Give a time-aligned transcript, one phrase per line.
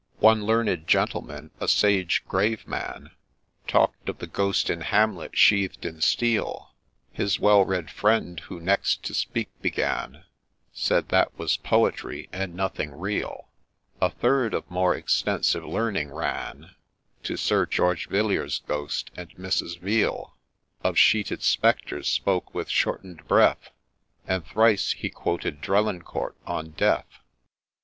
[0.17, 3.11] One learned gentleman,' a sage, grave man,'
[3.67, 6.73] Talk'd of the Ghost in Hamlet,' sheath'd in steel;'—
[7.21, 10.23] His well read friend, who next to speak began,
[10.73, 13.49] Said,' That was Poetry, and nothing real;'
[14.01, 16.71] A third, of more extensive learning, ran
[17.21, 19.77] To Sir George Villiers' Ghost, and Mrs.
[19.77, 20.35] Veal;
[20.83, 23.69] Of sheeted Spectres spoke with shorten'd breath,
[24.27, 27.19] And thrice he quoted' Drelincourt on Death.'